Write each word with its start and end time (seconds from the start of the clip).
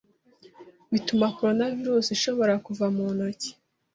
bituma 0.91 1.27
coronavirus 1.37 2.05
ishobora 2.17 2.53
kuva 2.65 2.85
mu 2.95 3.05
ntoki 3.15 3.51